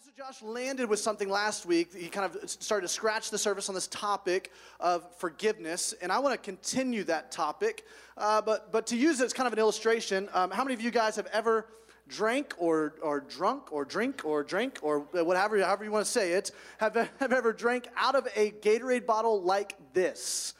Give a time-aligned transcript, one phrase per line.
[0.00, 1.94] Pastor Josh landed with something last week.
[1.94, 6.20] He kind of started to scratch the surface on this topic of forgiveness, and I
[6.20, 7.84] want to continue that topic.
[8.16, 10.80] Uh, but, but to use it as kind of an illustration, um, how many of
[10.80, 11.66] you guys have ever
[12.08, 16.32] drank or, or drunk or drink or drink or whatever however you want to say
[16.32, 20.54] it, have, have ever drank out of a Gatorade bottle like this?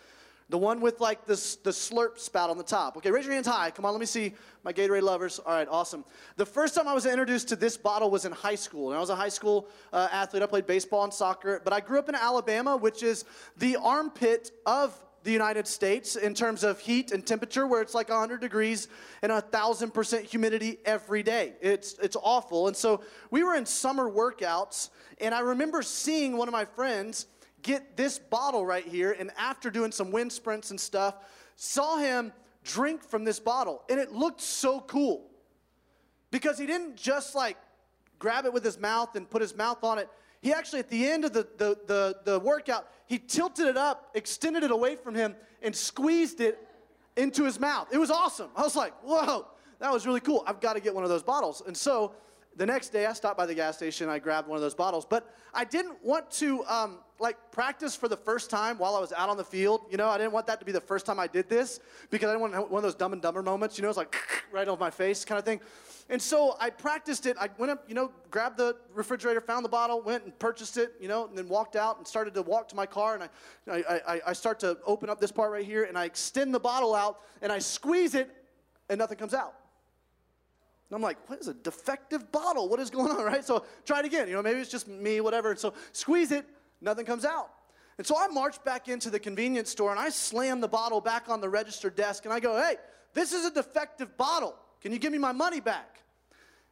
[0.50, 2.96] The one with like this, the slurp spout on the top.
[2.96, 3.70] Okay, raise your hands high.
[3.70, 4.34] Come on, let me see
[4.64, 5.38] my Gatorade lovers.
[5.38, 6.04] All right, awesome.
[6.36, 8.88] The first time I was introduced to this bottle was in high school.
[8.88, 10.42] And I was a high school uh, athlete.
[10.42, 11.60] I played baseball and soccer.
[11.62, 13.24] But I grew up in Alabama, which is
[13.58, 18.08] the armpit of the United States in terms of heat and temperature, where it's like
[18.08, 18.88] 100 degrees
[19.22, 21.52] and a thousand percent humidity every day.
[21.60, 22.66] It's it's awful.
[22.66, 24.90] And so we were in summer workouts,
[25.20, 27.26] and I remember seeing one of my friends
[27.62, 31.14] get this bottle right here, and after doing some wind sprints and stuff,
[31.56, 32.32] saw him
[32.64, 33.82] drink from this bottle.
[33.88, 35.26] And it looked so cool
[36.30, 37.56] because he didn't just like
[38.18, 40.08] grab it with his mouth and put his mouth on it.
[40.42, 44.10] He actually, at the end of the, the, the, the workout, he tilted it up,
[44.14, 46.66] extended it away from him, and squeezed it
[47.16, 47.88] into his mouth.
[47.92, 48.50] It was awesome.
[48.56, 49.46] I was like, whoa,
[49.80, 50.42] that was really cool.
[50.46, 51.62] I've got to get one of those bottles.
[51.66, 52.14] And so
[52.60, 55.06] the next day I stopped by the gas station, I grabbed one of those bottles,
[55.06, 59.14] but I didn't want to um, like practice for the first time while I was
[59.14, 59.80] out on the field.
[59.90, 62.28] You know, I didn't want that to be the first time I did this because
[62.28, 64.14] I didn't want one of those dumb and dumber moments, you know, it's like
[64.52, 65.58] right over my face kind of thing.
[66.10, 67.38] And so I practiced it.
[67.40, 70.92] I went up, you know, grabbed the refrigerator, found the bottle, went and purchased it,
[71.00, 73.14] you know, and then walked out and started to walk to my car.
[73.14, 73.30] And I,
[73.72, 76.60] I, I, I start to open up this part right here and I extend the
[76.60, 78.28] bottle out and I squeeze it
[78.90, 79.54] and nothing comes out.
[80.90, 82.68] And I'm like, what is a defective bottle?
[82.68, 83.44] What is going on, right?
[83.44, 84.26] So try it again.
[84.26, 85.50] You know, maybe it's just me, whatever.
[85.50, 86.44] And so squeeze it,
[86.80, 87.50] nothing comes out.
[87.96, 91.28] And so I march back into the convenience store and I slam the bottle back
[91.28, 92.76] on the register desk and I go, hey,
[93.14, 94.56] this is a defective bottle.
[94.80, 96.02] Can you give me my money back?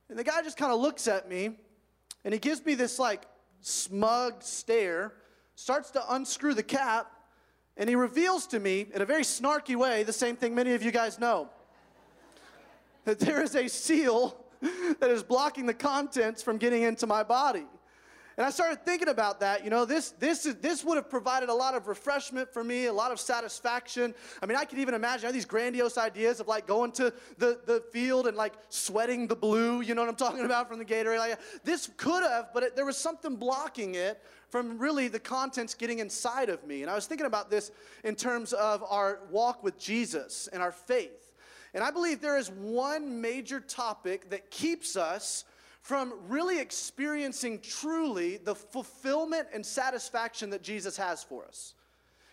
[0.09, 1.51] And the guy just kind of looks at me
[2.25, 3.25] and he gives me this like
[3.61, 5.13] smug stare,
[5.55, 7.11] starts to unscrew the cap,
[7.77, 10.83] and he reveals to me in a very snarky way the same thing many of
[10.83, 11.51] you guys know
[13.09, 14.37] that there is a seal
[15.01, 17.65] that is blocking the contents from getting into my body.
[18.37, 19.65] And I started thinking about that.
[19.65, 22.85] You know, this, this, is, this would have provided a lot of refreshment for me,
[22.85, 24.15] a lot of satisfaction.
[24.43, 27.83] I mean, I could even imagine these grandiose ideas of like going to the, the
[27.93, 31.19] field and like sweating the blue, you know what I'm talking about from the Gatorade.
[31.19, 35.73] Like, this could have, but it, there was something blocking it from really the contents
[35.73, 36.83] getting inside of me.
[36.83, 37.71] And I was thinking about this
[38.05, 41.28] in terms of our walk with Jesus and our faith.
[41.75, 45.45] And I believe there is one major topic that keeps us
[45.81, 51.75] from really experiencing truly the fulfillment and satisfaction that Jesus has for us.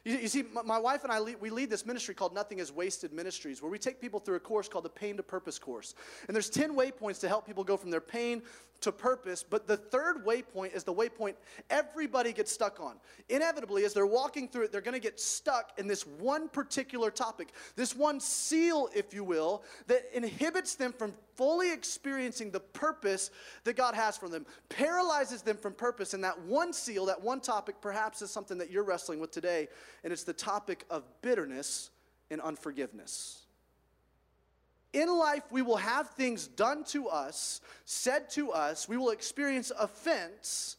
[0.03, 2.59] You, you see, my, my, wife and I, lead, we lead this ministry called Nothing
[2.59, 5.57] is Wasted Ministries, where we take people through a course called the Pain to Purpose
[5.57, 5.95] course.
[6.27, 8.43] And there's 10 waypoints to help people go from their pain
[8.81, 9.43] to purpose.
[9.43, 11.35] But the third waypoint is the waypoint
[11.69, 12.95] everybody gets stuck on.
[13.29, 17.11] Inevitably, as they're walking through it, they're going to get stuck in this one particular
[17.11, 23.31] topic, this one seal, if you will, that inhibits them from fully experiencing the purpose
[23.63, 26.13] that God has for them, paralyzes them from purpose.
[26.13, 29.67] And that one seal, that one topic, perhaps is something that you're wrestling with today,
[30.03, 31.89] and it's the topic of bitterness
[32.31, 33.44] and unforgiveness.
[34.95, 39.69] In life, we will have things done to us, said to us, we will experience
[39.77, 40.77] offense.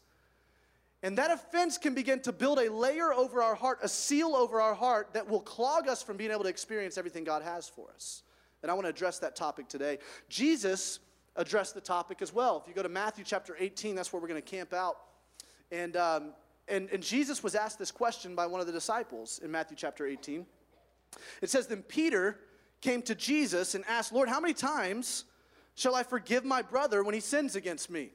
[1.03, 4.59] And that offense can begin to build a layer over our heart, a seal over
[4.59, 7.91] our heart that will clog us from being able to experience everything God has for
[7.93, 8.23] us.
[8.63, 9.99] And I want to address that topic today.
[10.29, 10.97] Jesus
[11.35, 12.59] addressed the topic as well.
[12.59, 14.97] If you go to Matthew chapter 18, that's where we're going to camp out.
[15.71, 16.33] And, um,
[16.67, 20.07] and, and Jesus was asked this question by one of the disciples in Matthew chapter
[20.07, 20.43] 18.
[21.43, 22.39] It says, Then Peter
[22.81, 25.25] came to Jesus and asked, Lord, how many times
[25.75, 28.09] shall I forgive my brother when he sins against me?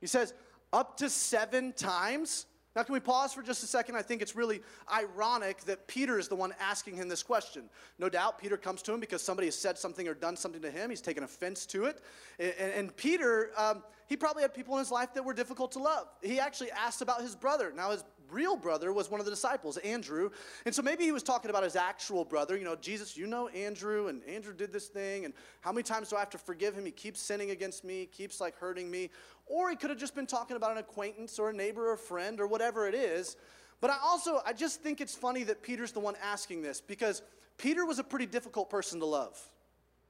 [0.00, 0.34] He says,
[0.72, 2.46] Up to seven times?
[2.76, 3.94] Now, can we pause for just a second?
[3.94, 4.60] I think it's really
[4.92, 7.70] ironic that Peter is the one asking him this question.
[8.00, 10.70] No doubt, Peter comes to him because somebody has said something or done something to
[10.70, 10.90] him.
[10.90, 12.00] He's taken offense to it.
[12.40, 15.78] And, and Peter, um, he probably had people in his life that were difficult to
[15.78, 16.08] love.
[16.20, 17.72] He actually asked about his brother.
[17.74, 18.04] Now, his
[18.34, 20.30] real brother was one of the disciples, Andrew.
[20.66, 22.56] And so maybe he was talking about his actual brother.
[22.56, 26.08] You know, Jesus, you know Andrew, and Andrew did this thing, and how many times
[26.08, 26.84] do I have to forgive him?
[26.84, 29.10] He keeps sinning against me, keeps like hurting me.
[29.46, 31.98] Or he could have just been talking about an acquaintance or a neighbor or a
[31.98, 33.36] friend or whatever it is.
[33.80, 37.22] But I also, I just think it's funny that Peter's the one asking this because
[37.58, 39.38] Peter was a pretty difficult person to love.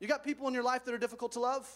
[0.01, 1.69] You got people in your life that are difficult to love?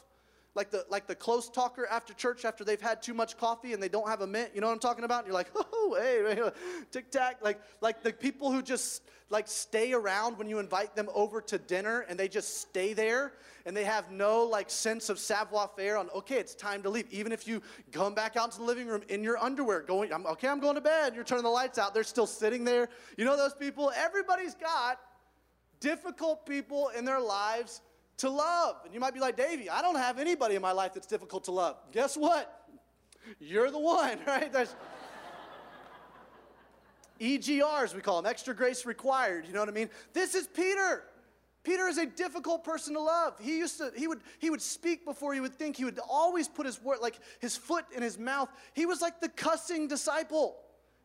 [0.59, 3.81] Like the like the close talker after church after they've had too much coffee and
[3.81, 4.51] they don't have a mint.
[4.57, 5.21] You know what I'm talking about?
[5.21, 6.51] And you're like, oh, hey,
[6.91, 7.37] tic tac.
[7.41, 11.59] Like like the people who just like stay around when you invite them over to
[11.59, 13.35] dinner and they just stay there
[13.67, 17.07] and they have no like sense of savoir faire on okay, it's time to leave.
[17.13, 17.63] Even if you
[17.93, 20.75] come back out to the living room in your underwear, going, I'm, okay, I'm going
[20.75, 21.15] to bed.
[21.15, 21.95] You're turning the lights out.
[21.95, 22.89] They're still sitting there.
[23.17, 23.93] You know those people.
[23.95, 24.99] Everybody's got
[25.79, 27.81] difficult people in their lives
[28.19, 28.77] to love.
[28.85, 31.45] And you might be like, Davey, I don't have anybody in my life that's difficult
[31.45, 31.77] to love.
[31.93, 32.67] Guess what?
[33.41, 34.53] You're the one, right?
[34.53, 34.75] There's
[37.21, 39.47] EGRs, we call them, extra grace required.
[39.47, 39.91] You know what I mean?
[40.13, 41.05] This is Peter.
[41.65, 43.35] Peter is a difficult person to love.
[43.41, 45.77] He used to, he would, he would speak before he would think.
[45.77, 48.49] He would always put his word, like his foot in his mouth.
[48.73, 50.57] He was like the cussing disciple,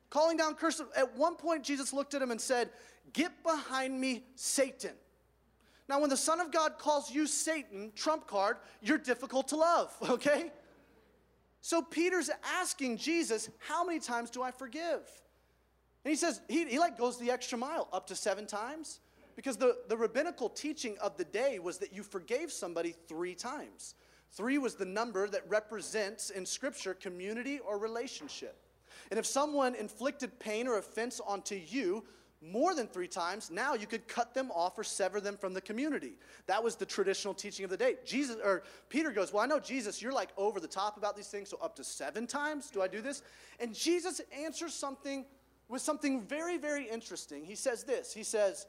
[0.09, 0.85] calling down curses.
[0.95, 2.69] At one point, Jesus looked at him and said,
[3.11, 4.93] Get behind me, Satan.
[5.89, 9.93] Now, when the Son of God calls you Satan, trump card, you're difficult to love,
[10.09, 10.51] okay?
[11.61, 15.01] So Peter's asking Jesus, How many times do I forgive?
[16.05, 18.99] And he says, he, he like goes the extra mile, up to seven times.
[19.35, 23.95] Because the, the rabbinical teaching of the day was that you forgave somebody three times.
[24.31, 28.57] Three was the number that represents in Scripture community or relationship.
[29.09, 32.03] And if someone inflicted pain or offense onto you,
[32.45, 35.61] more than three times, now you could cut them off or sever them from the
[35.61, 36.17] community.
[36.47, 37.97] That was the traditional teaching of the day.
[38.05, 41.29] Jesus or Peter goes, "Well, I know Jesus, you're like over the top about these
[41.29, 43.21] things, so up to 7 times do I do this?"
[43.59, 45.25] And Jesus answers something
[45.69, 47.45] with something very very interesting.
[47.45, 48.13] He says this.
[48.13, 48.67] He says,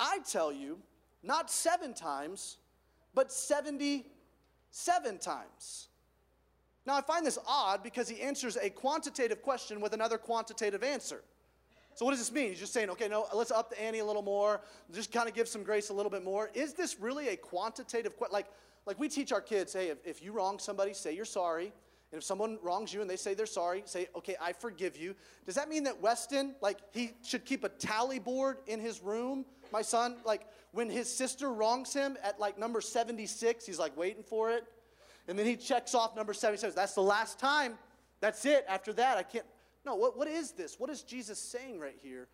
[0.00, 0.82] "I tell you,
[1.22, 2.56] not 7 times,
[3.12, 5.88] but 77 times."
[6.86, 11.22] Now, I find this odd because he answers a quantitative question with another quantitative answer.
[11.96, 12.50] So what does this mean?
[12.50, 14.60] He's just saying, okay, no, let's up the ante a little more,
[14.92, 16.50] just kind of give some grace a little bit more.
[16.52, 18.34] Is this really a quantitative question?
[18.34, 18.46] Like,
[18.84, 21.72] like we teach our kids, hey, if, if you wrong somebody, say you're sorry.
[22.12, 25.16] And if someone wrongs you and they say they're sorry, say, okay, I forgive you.
[25.46, 29.46] Does that mean that Weston, like, he should keep a tally board in his room?
[29.72, 34.22] My son, like, when his sister wrongs him at like number 76, he's like waiting
[34.22, 34.64] for it.
[35.26, 36.76] And then he checks off number 77.
[36.76, 37.78] That's the last time.
[38.20, 38.66] That's it.
[38.68, 39.46] After that, I can't.
[39.86, 40.78] No, what, what is this?
[40.78, 42.26] What is Jesus saying right here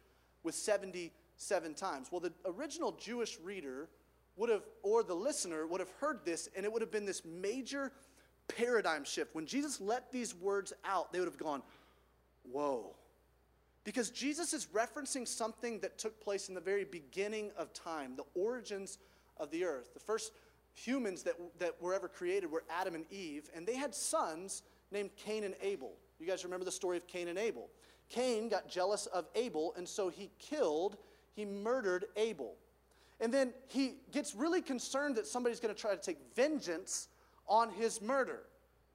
[0.42, 2.08] with 77 times?
[2.10, 3.90] Well, the original Jewish reader
[4.36, 7.22] would have, or the listener would have heard this, and it would have been this
[7.26, 7.92] major
[8.48, 9.34] paradigm shift.
[9.34, 11.62] When Jesus let these words out, they would have gone,
[12.50, 12.96] Whoa.
[13.84, 18.24] Because Jesus is referencing something that took place in the very beginning of time, the
[18.34, 18.98] origins
[19.36, 19.92] of the earth.
[19.92, 20.32] The first
[20.74, 25.10] humans that, that were ever created were Adam and Eve, and they had sons named
[25.16, 25.92] Cain and Abel.
[26.22, 27.68] You guys remember the story of Cain and Abel.
[28.08, 30.96] Cain got jealous of Abel, and so he killed,
[31.34, 32.54] he murdered Abel.
[33.20, 37.08] And then he gets really concerned that somebody's going to try to take vengeance
[37.48, 38.44] on his murder.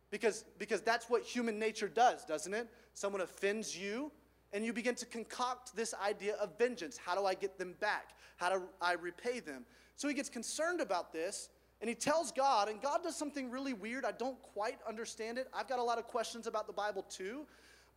[0.10, 2.70] Because, because that's what human nature does, doesn't it?
[2.94, 4.10] Someone offends you,
[4.54, 6.98] and you begin to concoct this idea of vengeance.
[6.98, 8.12] How do I get them back?
[8.38, 9.66] How do I repay them?
[9.98, 13.74] So he gets concerned about this, and he tells God, and God does something really
[13.74, 14.04] weird.
[14.04, 15.48] I don't quite understand it.
[15.54, 17.46] I've got a lot of questions about the Bible too.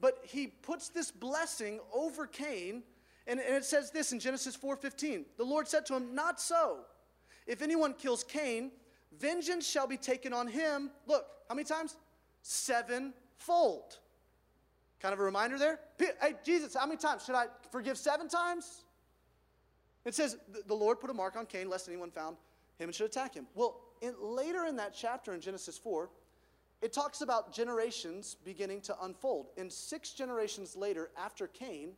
[0.01, 2.83] But he puts this blessing over Cain,
[3.27, 5.25] and, and it says this in Genesis 4:15.
[5.39, 6.81] The Lord said to him, Not so.
[7.47, 8.71] If anyone kills Cain,
[9.19, 10.91] vengeance shall be taken on him.
[11.07, 11.97] Look, how many times?
[12.43, 13.99] Sevenfold.
[15.01, 15.81] Kind of a reminder there.
[15.99, 17.25] Hey, Jesus, how many times?
[17.25, 18.85] Should I forgive seven times?
[20.05, 20.37] It says,
[20.67, 22.37] The Lord put a mark on Cain, lest anyone found
[22.81, 23.47] him and should attack him.
[23.55, 26.11] Well, in, later in that chapter in Genesis 4,
[26.83, 29.49] it talks about generations beginning to unfold.
[29.59, 31.93] And six generations later, after Cain,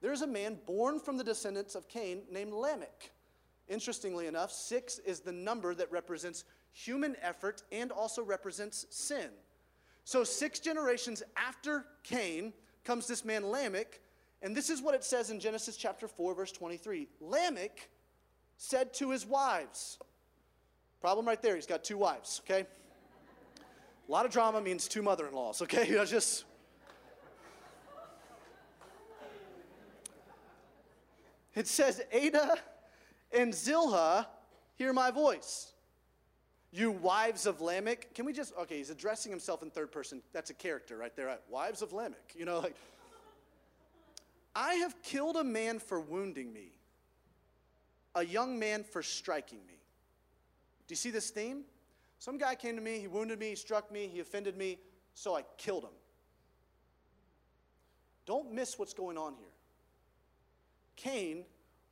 [0.00, 3.10] there's a man born from the descendants of Cain named Lamech.
[3.68, 9.28] Interestingly enough, six is the number that represents human effort and also represents sin.
[10.04, 12.52] So, six generations after Cain
[12.84, 14.00] comes this man Lamech,
[14.42, 17.08] and this is what it says in Genesis chapter 4, verse 23.
[17.20, 17.88] Lamech
[18.58, 19.98] said to his wives,
[21.00, 22.66] Problem right there, he's got two wives, okay?
[24.08, 25.88] A lot of drama means two mother in laws, okay?
[25.94, 26.44] Know, just.
[31.54, 32.56] It says, Ada
[33.32, 34.26] and Zillah,
[34.74, 35.72] hear my voice.
[36.72, 38.12] You wives of Lamech.
[38.14, 40.20] Can we just, okay, he's addressing himself in third person.
[40.32, 41.38] That's a character right there.
[41.48, 42.34] Wives of Lamech.
[42.34, 42.74] You know, like,
[44.56, 46.72] I have killed a man for wounding me,
[48.16, 49.73] a young man for striking me.
[50.86, 51.62] Do you see this theme?
[52.18, 54.78] Some guy came to me, he wounded me, he struck me, he offended me,
[55.14, 55.90] so I killed him.
[58.26, 59.48] Don't miss what's going on here.
[60.96, 61.44] Cain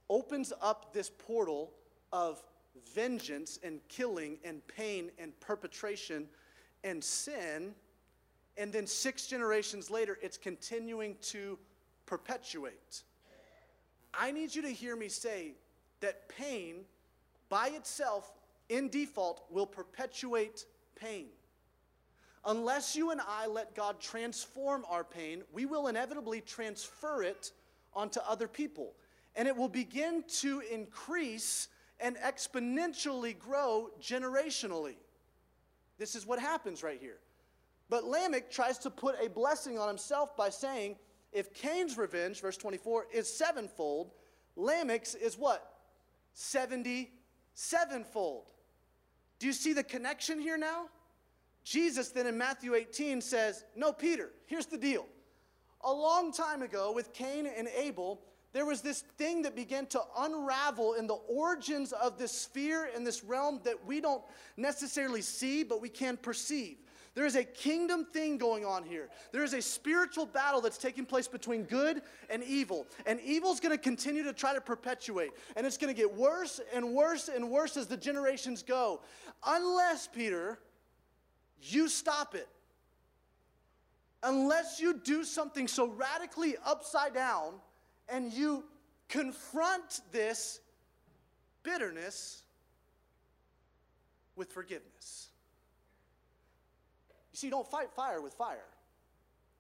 [0.09, 1.73] opens up this portal
[2.13, 2.43] of
[2.95, 6.27] vengeance and killing and pain and perpetration
[6.85, 7.75] and sin.
[8.57, 11.59] And then six generations later, it's continuing to
[12.07, 13.03] perpetuate.
[14.15, 15.53] I need you to hear me say
[16.01, 16.85] that pain
[17.49, 18.31] by itself,
[18.73, 20.65] in default, will perpetuate
[20.97, 21.27] pain.
[22.45, 27.53] Unless you and I let God transform our pain, we will inevitably transfer it
[27.93, 28.95] onto other people.
[29.37, 31.69] And it will begin to increase
[32.01, 34.97] and exponentially grow generationally.
[35.99, 37.19] This is what happens right here.
[37.89, 40.97] But Lamech tries to put a blessing on himself by saying,
[41.31, 44.13] if Cain's revenge, verse 24, is sevenfold,
[44.57, 45.75] Lamech's is what?
[46.33, 47.11] 70
[47.55, 48.52] sevenfold.
[49.43, 50.85] Do you see the connection here now?
[51.65, 55.05] Jesus then in Matthew 18 says, No, Peter, here's the deal.
[55.83, 58.21] A long time ago with Cain and Abel,
[58.53, 63.05] there was this thing that began to unravel in the origins of this sphere and
[63.05, 64.23] this realm that we don't
[64.57, 66.77] necessarily see, but we can perceive.
[67.15, 69.11] There is a kingdom thing going on here.
[69.33, 72.01] There is a spiritual battle that's taking place between good
[72.31, 72.87] and evil.
[73.05, 75.33] And evil's going to continue to try to perpetuate.
[75.55, 79.03] And it's going to get worse and worse and worse as the generations go.
[79.45, 80.59] Unless, Peter,
[81.61, 82.49] you stop it.
[84.23, 87.55] Unless you do something so radically upside down
[88.09, 88.65] and you
[89.09, 90.61] confront this
[91.63, 92.43] bitterness
[94.35, 95.32] with forgiveness.
[97.43, 98.69] See, you don't fight fire with fire,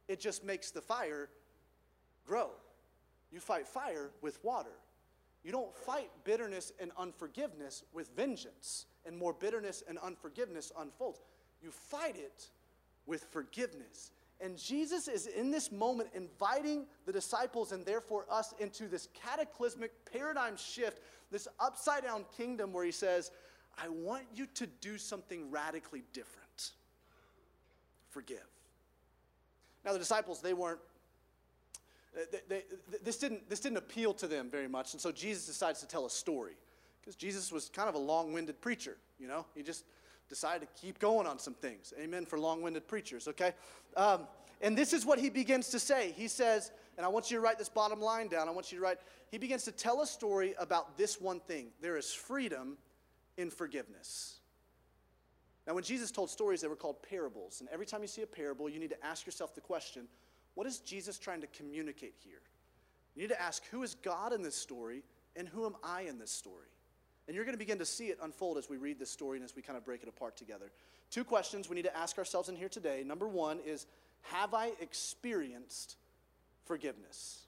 [0.07, 1.29] it just makes the fire
[2.25, 2.51] grow.
[3.33, 4.79] You fight fire with water.
[5.43, 11.19] You don't fight bitterness and unforgiveness with vengeance, and more bitterness and unforgiveness unfolds.
[11.61, 12.51] You fight it
[13.07, 14.13] with forgiveness.
[14.41, 19.91] And Jesus is in this moment inviting the disciples and therefore us into this cataclysmic
[20.05, 21.01] paradigm shift,
[21.33, 23.33] this upside down kingdom where he says,
[23.77, 26.42] I want you to do something radically different
[28.13, 28.47] forgive.
[29.85, 30.79] Now, the disciples, they weren't,
[32.31, 32.63] they, they,
[33.03, 34.93] this, didn't, this didn't appeal to them very much.
[34.93, 36.53] And so Jesus decides to tell a story
[37.01, 39.47] because Jesus was kind of a long winded preacher, you know?
[39.57, 39.85] He just
[40.29, 41.93] decided to keep going on some things.
[41.99, 43.53] Amen for long winded preachers, okay?
[43.97, 44.21] Um,
[44.61, 46.13] and this is what he begins to say.
[46.13, 48.49] He says, and I want you to write this bottom line down.
[48.49, 48.99] I want you to write,
[49.31, 52.77] he begins to tell a story about this one thing there is freedom
[53.37, 54.39] in forgiveness.
[55.67, 57.61] Now, when Jesus told stories, they were called parables.
[57.61, 60.09] And every time you see a parable, you need to ask yourself the question
[60.55, 62.43] what is Jesus trying to communicate here?
[63.15, 65.03] You need to ask who is God in this story
[65.37, 66.69] and who am I in this story?
[67.27, 69.45] And you're going to begin to see it unfold as we read this story and
[69.45, 70.73] as we kind of break it apart together.
[71.11, 73.03] Two questions we need to ask ourselves in here today.
[73.07, 73.87] Number one is
[74.23, 75.97] Have I experienced
[76.65, 77.43] forgiveness?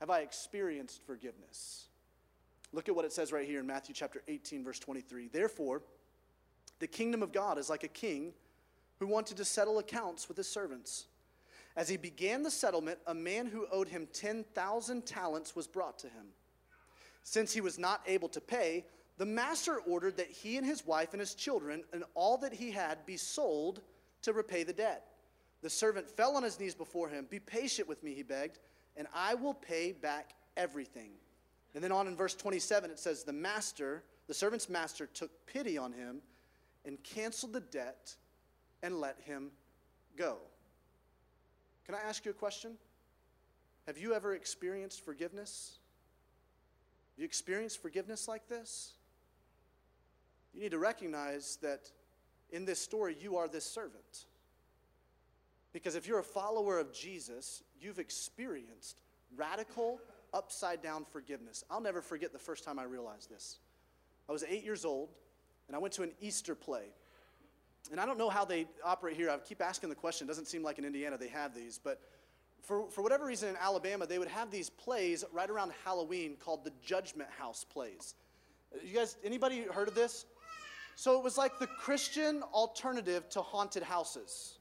[0.00, 1.86] Have I experienced forgiveness?
[2.72, 5.28] Look at what it says right here in Matthew chapter 18, verse 23.
[5.28, 5.82] Therefore,
[6.78, 8.32] the kingdom of God is like a king
[8.98, 11.06] who wanted to settle accounts with his servants.
[11.76, 16.06] As he began the settlement, a man who owed him 10,000 talents was brought to
[16.06, 16.26] him.
[17.22, 18.86] Since he was not able to pay,
[19.18, 22.70] the master ordered that he and his wife and his children and all that he
[22.70, 23.82] had be sold
[24.22, 25.06] to repay the debt.
[25.62, 27.26] The servant fell on his knees before him.
[27.28, 28.58] Be patient with me, he begged,
[28.96, 31.10] and I will pay back everything.
[31.74, 35.76] And then on in verse 27, it says, The master, the servant's master, took pity
[35.76, 36.22] on him
[36.86, 38.14] and canceled the debt
[38.82, 39.50] and let him
[40.16, 40.36] go.
[41.84, 42.72] Can I ask you a question?
[43.86, 45.78] Have you ever experienced forgiveness?
[47.14, 48.92] Have you experienced forgiveness like this?
[50.54, 51.90] You need to recognize that
[52.50, 54.26] in this story, you are this servant.
[55.72, 59.00] Because if you're a follower of Jesus, you've experienced
[59.36, 60.00] radical,
[60.32, 61.64] upside down forgiveness.
[61.70, 63.58] I'll never forget the first time I realized this.
[64.28, 65.10] I was eight years old
[65.66, 66.84] and I went to an Easter play.
[67.90, 69.30] And I don't know how they operate here.
[69.30, 70.26] I keep asking the question.
[70.26, 72.00] It doesn't seem like in Indiana they have these, but
[72.62, 76.64] for, for whatever reason in Alabama, they would have these plays right around Halloween called
[76.64, 78.14] the Judgment House plays.
[78.84, 80.26] You guys, anybody heard of this?
[80.96, 84.58] So it was like the Christian alternative to haunted houses.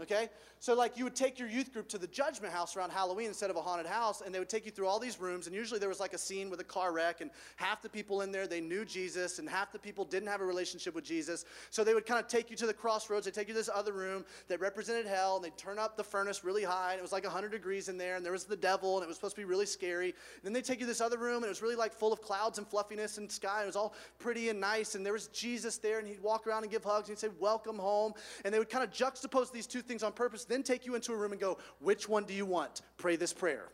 [0.00, 0.28] Okay?
[0.64, 3.50] So, like, you would take your youth group to the judgment house around Halloween instead
[3.50, 5.46] of a haunted house, and they would take you through all these rooms.
[5.46, 8.22] And usually there was like a scene with a car wreck, and half the people
[8.22, 11.44] in there, they knew Jesus, and half the people didn't have a relationship with Jesus.
[11.68, 13.26] So they would kind of take you to the crossroads.
[13.26, 16.02] They'd take you to this other room that represented hell, and they'd turn up the
[16.02, 18.56] furnace really high, and it was like 100 degrees in there, and there was the
[18.56, 20.14] devil, and it was supposed to be really scary.
[20.36, 22.10] And then they'd take you to this other room, and it was really like full
[22.10, 23.56] of clouds and fluffiness and sky.
[23.56, 26.46] And it was all pretty and nice, and there was Jesus there, and he'd walk
[26.46, 28.14] around and give hugs, and he'd say, Welcome home.
[28.46, 31.12] And they would kind of juxtapose these two things on purpose then take you into
[31.12, 32.82] a room and go, which one do you want?
[32.96, 33.68] Pray this prayer.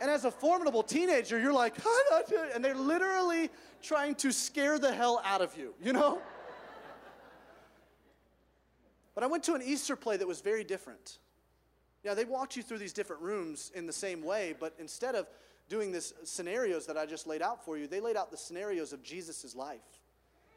[0.00, 1.74] And as a formidable teenager, you're like,
[2.54, 3.50] and they're literally
[3.82, 6.20] trying to scare the hell out of you, you know?
[9.14, 11.18] But I went to an Easter play that was very different.
[12.02, 15.28] Yeah, they walked you through these different rooms in the same way, but instead of
[15.68, 18.92] doing this scenarios that I just laid out for you, they laid out the scenarios
[18.92, 20.00] of Jesus' life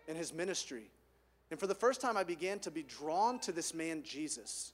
[0.08, 0.90] and his ministry.
[1.52, 4.74] And for the first time, I began to be drawn to this man, Jesus.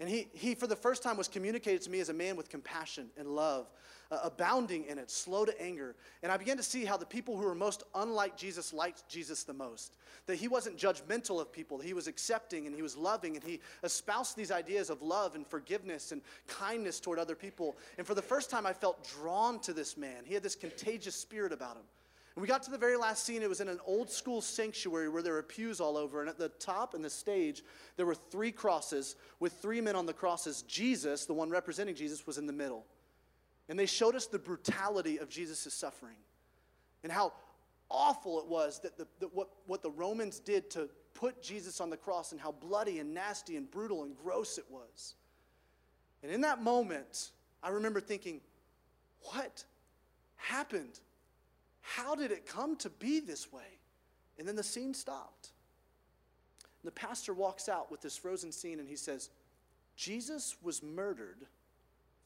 [0.00, 2.50] And he, he, for the first time, was communicated to me as a man with
[2.50, 3.70] compassion and love,
[4.10, 5.94] uh, abounding in it, slow to anger.
[6.22, 9.44] And I began to see how the people who were most unlike Jesus liked Jesus
[9.44, 9.96] the most.
[10.26, 13.60] That he wasn't judgmental of people, he was accepting and he was loving, and he
[13.84, 17.76] espoused these ideas of love and forgiveness and kindness toward other people.
[17.96, 20.24] And for the first time, I felt drawn to this man.
[20.24, 21.84] He had this contagious spirit about him.
[22.34, 23.42] And we got to the very last scene.
[23.42, 26.20] It was in an old school sanctuary where there were pews all over.
[26.20, 27.62] And at the top and the stage,
[27.96, 30.62] there were three crosses with three men on the crosses.
[30.62, 32.86] Jesus, the one representing Jesus, was in the middle.
[33.68, 36.16] And they showed us the brutality of Jesus' suffering
[37.04, 37.32] and how
[37.88, 41.88] awful it was that, the, that what, what the Romans did to put Jesus on
[41.88, 45.14] the cross and how bloody and nasty and brutal and gross it was.
[46.22, 47.30] And in that moment,
[47.62, 48.40] I remember thinking,
[49.32, 49.64] what
[50.36, 50.98] happened?
[51.86, 53.78] How did it come to be this way?
[54.38, 55.50] And then the scene stopped.
[56.82, 59.28] And the pastor walks out with this frozen scene and he says,
[59.94, 61.46] Jesus was murdered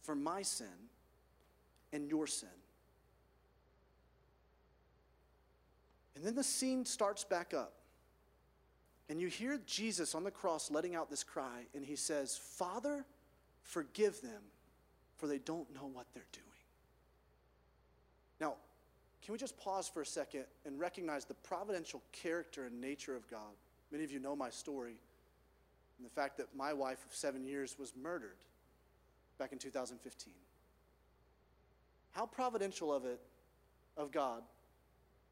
[0.01, 0.67] for my sin
[1.93, 2.49] and your sin.
[6.15, 7.75] And then the scene starts back up.
[9.09, 13.07] And you hear Jesus on the cross letting out this cry, and he says, Father,
[13.63, 14.43] forgive them,
[15.17, 16.45] for they don't know what they're doing.
[18.41, 18.55] Now,
[19.23, 23.29] can we just pause for a second and recognize the providential character and nature of
[23.31, 23.55] God?
[23.91, 24.95] Many of you know my story
[25.99, 28.37] and the fact that my wife of seven years was murdered
[29.39, 30.33] back in 2015.
[32.13, 33.21] How providential of it,
[33.97, 34.43] of God,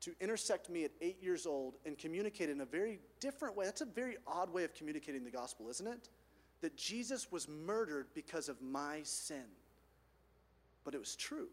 [0.00, 3.64] to intersect me at eight years old and communicate in a very different way.
[3.64, 6.08] That's a very odd way of communicating the gospel, isn't it?
[6.60, 9.44] That Jesus was murdered because of my sin.
[10.84, 11.48] But it was true.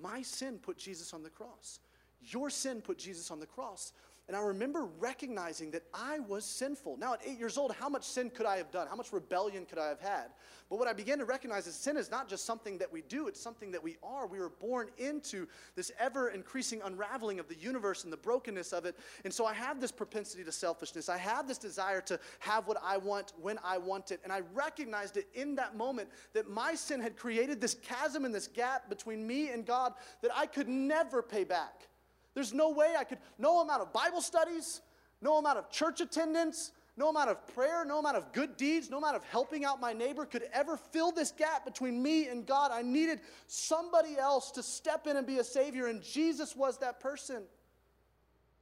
[0.00, 1.80] My sin put Jesus on the cross.
[2.20, 3.92] Your sin put Jesus on the cross.
[4.30, 6.98] And I remember recognizing that I was sinful.
[6.98, 8.86] Now, at eight years old, how much sin could I have done?
[8.86, 10.26] How much rebellion could I have had?
[10.68, 13.26] But what I began to recognize is sin is not just something that we do,
[13.26, 14.28] it's something that we are.
[14.28, 18.84] We were born into this ever increasing unraveling of the universe and the brokenness of
[18.84, 18.96] it.
[19.24, 21.08] And so I have this propensity to selfishness.
[21.08, 24.20] I have this desire to have what I want when I want it.
[24.22, 28.32] And I recognized it in that moment that my sin had created this chasm and
[28.32, 31.89] this gap between me and God that I could never pay back.
[32.34, 34.80] There's no way I could, no amount of Bible studies,
[35.20, 38.98] no amount of church attendance, no amount of prayer, no amount of good deeds, no
[38.98, 42.70] amount of helping out my neighbor could ever fill this gap between me and God.
[42.72, 47.00] I needed somebody else to step in and be a Savior, and Jesus was that
[47.00, 47.42] person.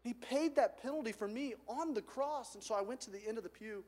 [0.02, 2.54] He paid that penalty for me on the cross.
[2.54, 3.85] And so I went to the end of the pew.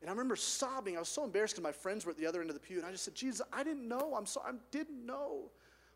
[0.00, 0.96] And I remember sobbing.
[0.96, 2.78] I was so embarrassed because my friends were at the other end of the pew.
[2.78, 4.14] And I just said, Jesus, I didn't know.
[4.16, 4.52] I'm sorry.
[4.52, 5.50] I didn't know.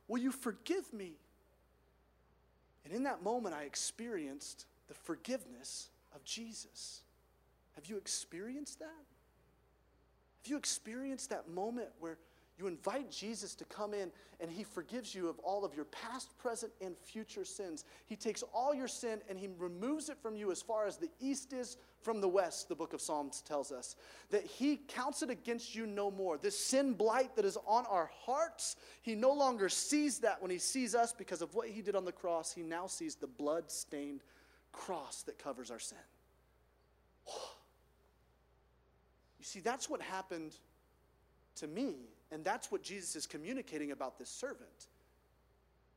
[0.06, 1.14] Will you forgive me?
[2.88, 7.02] And in that moment, I experienced the forgiveness of Jesus.
[7.74, 9.04] Have you experienced that?
[10.42, 12.16] Have you experienced that moment where
[12.58, 16.36] you invite Jesus to come in and he forgives you of all of your past,
[16.38, 17.84] present, and future sins.
[18.06, 21.10] He takes all your sin and he removes it from you as far as the
[21.20, 23.94] east is from the west, the book of Psalms tells us.
[24.30, 26.36] That he counts it against you no more.
[26.36, 30.58] This sin blight that is on our hearts, he no longer sees that when he
[30.58, 32.52] sees us because of what he did on the cross.
[32.52, 34.22] He now sees the blood stained
[34.72, 35.98] cross that covers our sin.
[39.38, 40.56] You see, that's what happened
[41.54, 41.94] to me
[42.30, 44.88] and that's what Jesus is communicating about this servant.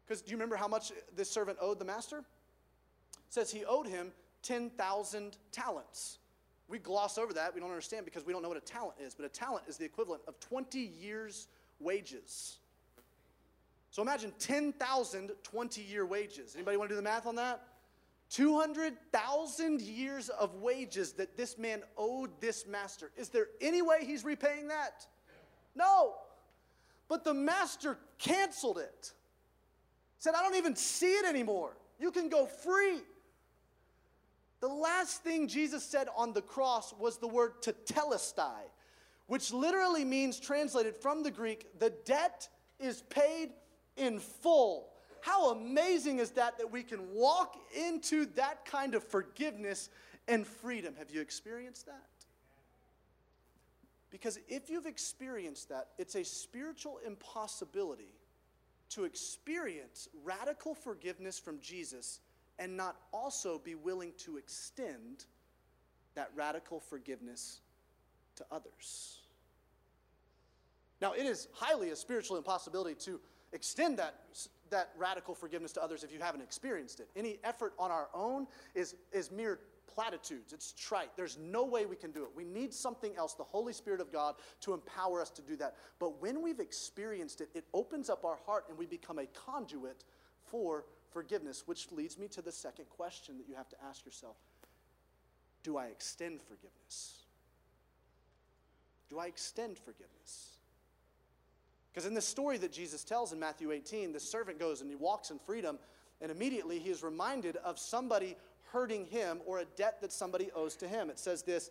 [0.05, 2.19] Because do you remember how much this servant owed the master?
[2.19, 2.23] It
[3.29, 4.11] says he owed him
[4.43, 6.17] 10,000 talents.
[6.67, 7.53] We gloss over that.
[7.53, 9.13] We don't understand because we don't know what a talent is.
[9.13, 11.47] But a talent is the equivalent of 20 years'
[11.79, 12.57] wages.
[13.91, 16.55] So imagine 10,000 20 year wages.
[16.55, 17.61] Anybody want to do the math on that?
[18.29, 23.11] 200,000 years of wages that this man owed this master.
[23.17, 25.05] Is there any way he's repaying that?
[25.75, 26.15] No.
[27.07, 29.13] But the master canceled it.
[30.19, 31.75] Said, I don't even see it anymore.
[31.99, 32.99] You can go free.
[34.59, 38.61] The last thing Jesus said on the cross was the word tetelestai,
[39.25, 42.47] which literally means, translated from the Greek, the debt
[42.79, 43.49] is paid
[43.97, 44.89] in full.
[45.21, 49.89] How amazing is that that we can walk into that kind of forgiveness
[50.27, 50.95] and freedom?
[50.97, 52.05] Have you experienced that?
[54.11, 58.13] Because if you've experienced that, it's a spiritual impossibility
[58.89, 62.19] to experience radical forgiveness from Jesus
[62.59, 65.25] and not also be willing to extend
[66.13, 67.61] that radical forgiveness
[68.35, 69.19] to others.
[71.01, 73.19] Now, it is highly a spiritual impossibility to
[73.53, 74.15] extend that,
[74.69, 77.09] that radical forgiveness to others if you haven't experienced it.
[77.15, 78.45] Any effort on our own
[78.75, 79.59] is, is mere
[79.93, 80.53] platitudes.
[80.53, 81.11] It's trite.
[81.15, 82.29] There's no way we can do it.
[82.35, 85.75] We need something else, the Holy Spirit of God, to empower us to do that.
[85.99, 90.03] But when we've experienced it, it opens up our heart and we become a conduit
[90.45, 94.37] for forgiveness, which leads me to the second question that you have to ask yourself
[95.63, 97.25] Do I extend forgiveness?
[99.09, 100.51] Do I extend forgiveness?
[101.91, 104.95] Because in the story that Jesus tells in Matthew 18, the servant goes and he
[104.95, 105.77] walks in freedom,
[106.21, 108.37] and immediately he is reminded of somebody
[108.71, 111.09] hurting him or a debt that somebody owes to him.
[111.09, 111.69] It says this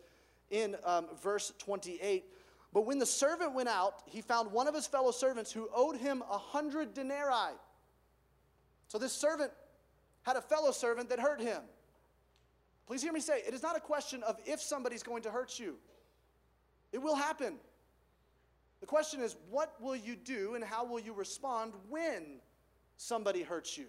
[0.51, 2.25] in um, verse 28
[2.73, 5.97] But when the servant went out, he found one of his fellow servants who owed
[5.97, 7.57] him a hundred denarii.
[8.89, 9.53] So this servant
[10.23, 11.63] had a fellow servant that hurt him.
[12.87, 15.59] Please hear me say it is not a question of if somebody's going to hurt
[15.59, 15.77] you,
[16.93, 17.55] it will happen.
[18.81, 22.41] The question is, what will you do and how will you respond when
[22.97, 23.87] somebody hurts you?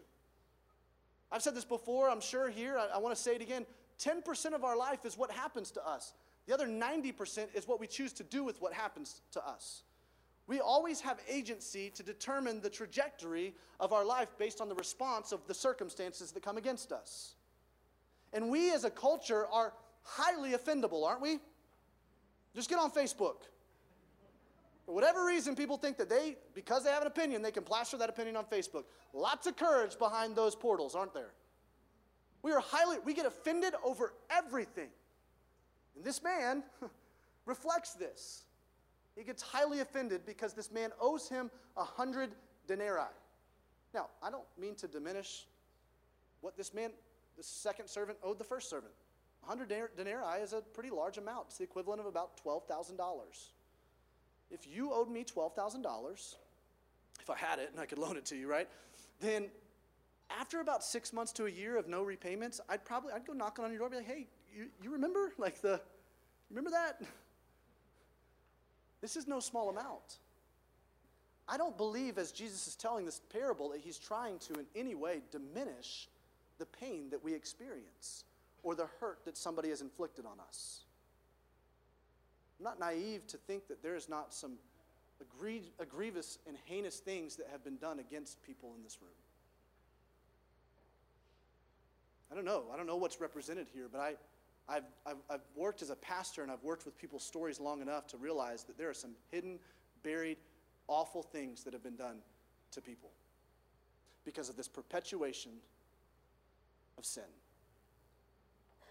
[1.31, 3.65] I've said this before, I'm sure here, I, I want to say it again.
[3.99, 6.13] 10% of our life is what happens to us,
[6.47, 9.83] the other 90% is what we choose to do with what happens to us.
[10.47, 15.31] We always have agency to determine the trajectory of our life based on the response
[15.31, 17.35] of the circumstances that come against us.
[18.33, 19.71] And we as a culture are
[20.03, 21.39] highly offendable, aren't we?
[22.55, 23.43] Just get on Facebook.
[24.85, 27.97] For whatever reason, people think that they, because they have an opinion, they can plaster
[27.97, 28.83] that opinion on Facebook.
[29.13, 31.31] Lots of courage behind those portals, aren't there?
[32.41, 34.89] We are highly, we get offended over everything.
[35.95, 36.63] And this man
[37.45, 38.43] reflects this.
[39.15, 42.31] He gets highly offended because this man owes him a hundred
[42.67, 43.03] denarii.
[43.93, 45.45] Now, I don't mean to diminish
[46.39, 46.91] what this man,
[47.37, 48.93] the second servant, owed the first servant.
[49.43, 51.47] A hundred denarii is a pretty large amount.
[51.49, 52.97] It's the equivalent of about $12,000
[54.51, 56.35] if you owed me $12,000,
[57.19, 58.67] if I had it and I could loan it to you, right?
[59.19, 59.47] Then
[60.29, 63.65] after about six months to a year of no repayments, I'd probably, I'd go knocking
[63.65, 65.33] on your door and be like, hey, you, you remember?
[65.37, 65.81] Like the,
[66.49, 67.01] remember that?
[69.01, 70.19] This is no small amount.
[71.47, 74.95] I don't believe, as Jesus is telling this parable, that he's trying to in any
[74.95, 76.07] way diminish
[76.59, 78.23] the pain that we experience
[78.63, 80.83] or the hurt that somebody has inflicted on us.
[82.61, 84.51] I'm not naive to think that there is not some
[85.89, 89.09] grievous and heinous things that have been done against people in this room.
[92.31, 92.65] I don't know.
[92.71, 94.13] I don't know what's represented here, but I,
[94.69, 98.05] I've, I've, I've, worked as a pastor and I've worked with people's stories long enough
[98.09, 99.57] to realize that there are some hidden,
[100.03, 100.37] buried,
[100.87, 102.17] awful things that have been done
[102.73, 103.09] to people
[104.23, 105.51] because of this perpetuation
[106.99, 107.23] of sin,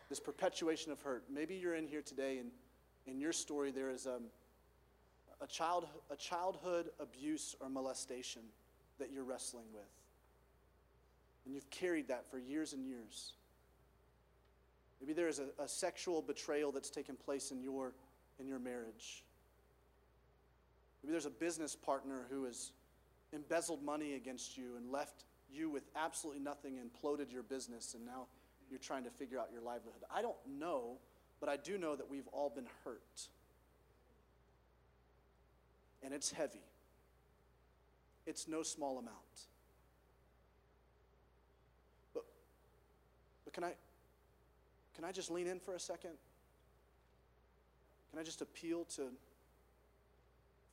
[0.08, 1.22] this perpetuation of hurt.
[1.32, 2.50] Maybe you're in here today and
[3.06, 4.24] in your story, there is um,
[5.40, 8.42] a, child, a childhood abuse or molestation
[8.98, 9.82] that you're wrestling with.
[11.44, 13.32] And you've carried that for years and years.
[15.00, 17.94] Maybe there is a, a sexual betrayal that's taken place in your,
[18.38, 19.24] in your marriage.
[21.02, 22.72] Maybe there's a business partner who has
[23.32, 28.04] embezzled money against you and left you with absolutely nothing, and imploded your business, and
[28.04, 28.26] now
[28.70, 30.02] you're trying to figure out your livelihood.
[30.14, 30.98] I don't know
[31.40, 33.28] but I do know that we've all been hurt.
[36.02, 36.62] And it's heavy,
[38.26, 39.16] it's no small amount.
[42.14, 42.24] But,
[43.44, 43.72] but can, I,
[44.94, 46.12] can I just lean in for a second?
[48.10, 49.10] Can I just appeal to the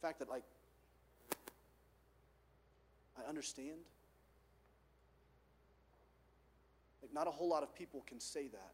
[0.02, 0.44] fact that, like,
[3.18, 3.78] I understand?
[7.02, 8.72] Like, not a whole lot of people can say that.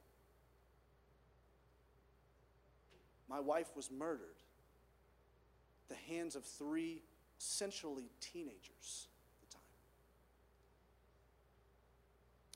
[3.33, 4.37] My wife was murdered
[5.89, 7.01] at the hands of three
[7.39, 9.07] essentially teenagers
[9.41, 9.63] at the time.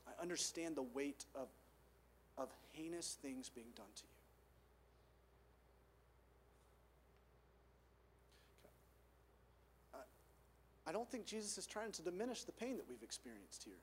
[0.06, 1.48] I understand the weight of,
[2.38, 4.08] of heinous things being done to you.
[10.86, 13.80] I don't think Jesus is trying to diminish the pain that we've experienced here.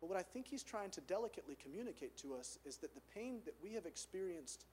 [0.00, 3.38] But what I think he's trying to delicately communicate to us is that the pain
[3.44, 4.64] that we have experienced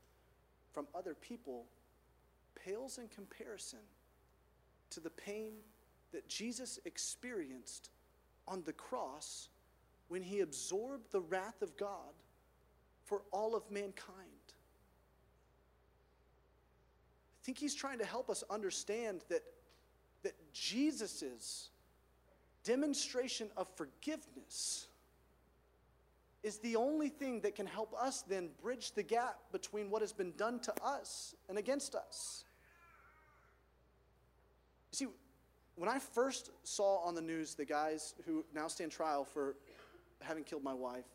[0.80, 1.66] from other people
[2.56, 3.80] pales in comparison
[4.90, 5.52] to the pain
[6.14, 7.90] that Jesus experienced
[8.48, 9.50] on the cross
[10.08, 12.14] when he absorbed the wrath of God
[13.04, 14.08] for all of mankind.
[17.36, 19.44] I think he's trying to help us understand that,
[20.24, 21.72] that Jesus'
[22.64, 24.88] demonstration of forgiveness
[26.44, 30.14] is the only thing that can help us then bridge the gap between what has
[30.14, 32.46] been done to us and against us.
[34.92, 35.08] You see,
[35.76, 39.56] when I first saw on the news the guys who now stand trial for
[40.22, 41.06] having killed my wife,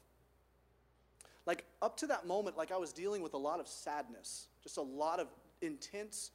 [1.46, 4.76] like up to that moment, like I was dealing with a lot of sadness, just
[4.76, 5.28] a lot of
[5.60, 6.30] intense,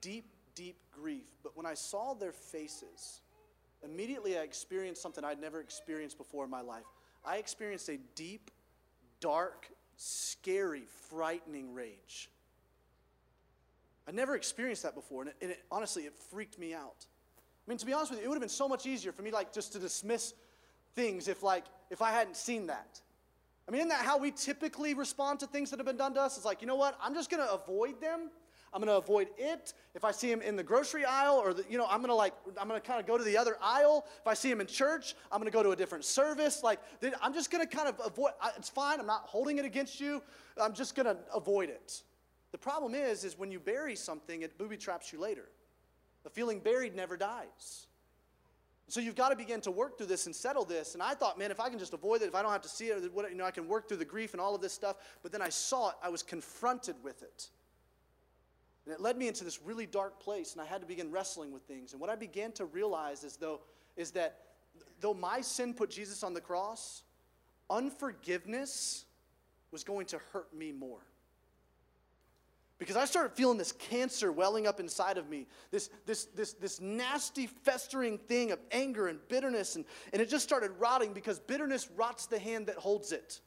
[0.00, 1.26] deep, deep grief.
[1.42, 3.20] But when I saw their faces,
[3.82, 6.84] immediately I experienced something I'd never experienced before in my life.
[7.26, 8.50] I experienced a deep,
[9.20, 12.30] dark, scary, frightening rage.
[14.08, 17.06] I never experienced that before, and, it, and it, honestly, it freaked me out.
[17.66, 19.22] I mean, to be honest with you, it would have been so much easier for
[19.22, 20.34] me, like, just to dismiss
[20.94, 23.00] things if, like, if I hadn't seen that.
[23.66, 26.20] I mean, isn't that how we typically respond to things that have been done to
[26.20, 26.36] us?
[26.36, 26.96] It's like, you know what?
[27.02, 28.30] I'm just going to avoid them.
[28.72, 29.72] I'm going to avoid it.
[29.94, 32.14] If I see him in the grocery aisle, or the, you know, I'm going to
[32.14, 34.04] like, I'm going to kind of go to the other aisle.
[34.20, 36.62] If I see him in church, I'm going to go to a different service.
[36.62, 36.80] Like,
[37.22, 38.32] I'm just going to kind of avoid.
[38.56, 39.00] It's fine.
[39.00, 40.22] I'm not holding it against you.
[40.60, 42.02] I'm just going to avoid it.
[42.52, 45.48] The problem is, is when you bury something, it booby traps you later.
[46.24, 47.86] The feeling buried never dies.
[48.88, 50.94] So you've got to begin to work through this and settle this.
[50.94, 52.68] And I thought, man, if I can just avoid it, if I don't have to
[52.68, 54.96] see it, you know, I can work through the grief and all of this stuff.
[55.22, 57.48] But then I saw it, I was confronted with it.
[58.86, 61.52] And it led me into this really dark place, and I had to begin wrestling
[61.52, 61.92] with things.
[61.92, 63.60] And what I began to realize is though
[63.96, 64.38] is that
[65.00, 67.02] though my sin put Jesus on the cross,
[67.68, 69.04] unforgiveness
[69.72, 71.00] was going to hurt me more.
[72.78, 76.78] Because I started feeling this cancer welling up inside of me, this, this, this, this
[76.78, 81.88] nasty, festering thing of anger and bitterness, and, and it just started rotting because bitterness
[81.96, 83.40] rots the hand that holds it.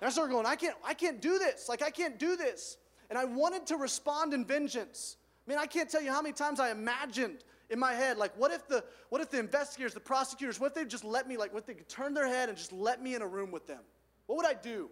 [0.00, 1.68] And I started going, I can't, I can't do this.
[1.68, 2.78] Like, I can't do this.
[3.10, 5.16] And I wanted to respond in vengeance.
[5.46, 8.32] I mean, I can't tell you how many times I imagined in my head, like,
[8.36, 11.36] what if the, what if the investigators, the prosecutors, what if they just let me,
[11.36, 13.50] like, what if they could turn their head and just let me in a room
[13.50, 13.80] with them?
[14.26, 14.90] What would I do?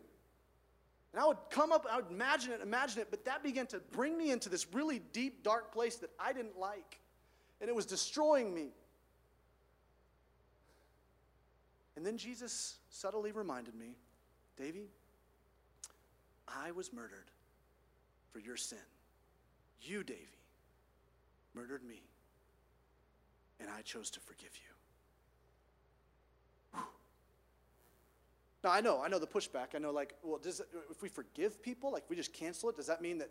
[1.13, 3.81] And I would come up, I would imagine it, imagine it, but that began to
[3.93, 7.01] bring me into this really deep, dark place that I didn't like.
[7.61, 8.69] And it was destroying me.
[11.97, 13.97] And then Jesus subtly reminded me,
[14.59, 14.89] Davey,
[16.47, 17.31] I was murdered
[18.37, 18.77] for your sin.
[19.81, 20.21] You, Davey,
[21.55, 22.03] murdered me,
[23.59, 24.51] and I chose to forgive
[26.75, 26.81] you.
[28.63, 29.75] Now, I know, I know the pushback.
[29.75, 32.89] I know, like, well, does if we forgive people, like, we just cancel it, does
[32.89, 33.31] that mean that,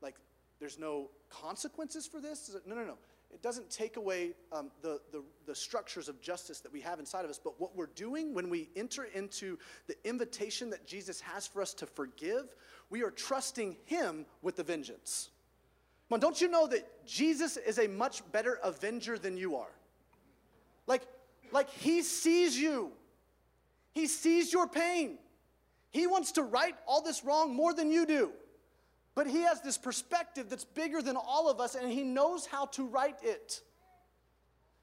[0.00, 0.14] like,
[0.58, 2.48] there's no consequences for this?
[2.48, 2.96] It, no, no, no.
[3.32, 7.24] It doesn't take away um, the, the, the structures of justice that we have inside
[7.24, 7.40] of us.
[7.42, 9.58] But what we're doing when we enter into
[9.88, 12.54] the invitation that Jesus has for us to forgive,
[12.88, 15.30] we are trusting Him with the vengeance.
[16.08, 19.72] Come on, don't you know that Jesus is a much better avenger than you are?
[20.86, 21.02] Like,
[21.52, 22.92] like He sees you.
[23.92, 25.18] He sees your pain.
[25.90, 28.30] He wants to right all this wrong more than you do.
[29.16, 32.66] But he has this perspective that's bigger than all of us, and he knows how
[32.66, 33.62] to right it.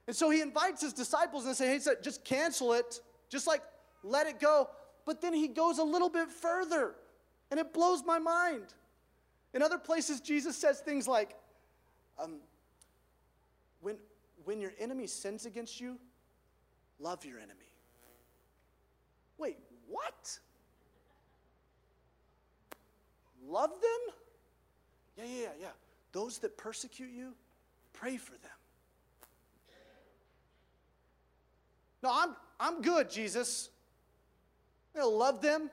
[0.08, 3.62] And so he invites his disciples and say, hey, just cancel it, just like
[4.04, 4.70] let it go.
[5.06, 6.96] But then he goes a little bit further,
[7.52, 8.66] and it blows my mind.
[9.54, 11.36] In other places, Jesus says things like,
[12.22, 12.38] um,
[13.82, 13.98] when,
[14.46, 16.00] when your enemy sins against you,
[17.00, 17.60] love your enemy.
[19.38, 20.40] Wait, what?
[23.48, 24.16] Love them?
[25.18, 25.68] Yeah, yeah, yeah.
[26.12, 27.34] Those that persecute you,
[27.94, 28.52] pray for them.
[32.02, 33.70] No, I'm, I'm good, Jesus.
[34.94, 35.70] Going to love them.